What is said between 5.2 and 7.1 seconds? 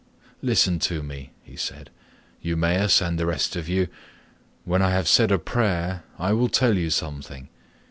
a prayer I will tell you